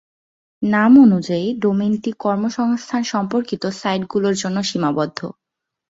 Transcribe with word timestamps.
নাম 0.61 0.91
অনুযায়ী, 1.03 1.47
ডোমেইনটি 1.59 2.11
কর্মসংস্থান 2.23 3.01
সম্পর্কিত 3.13 3.63
সাইটগুলোর 3.81 4.35
জন্য 4.35 4.57
সীমাবদ্ধ। 4.69 5.19